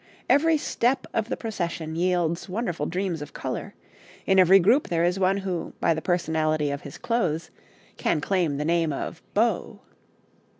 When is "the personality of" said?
5.93-6.81